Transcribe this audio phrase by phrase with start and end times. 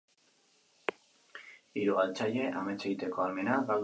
[1.81, 3.79] Hiru galtzaile, amets egiteko ahalmena galdu gabe.